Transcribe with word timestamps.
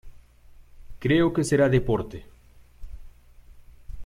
Creo 1.03 1.31
que 1.33 1.47
será 1.49 1.67
deporte". 1.69 2.19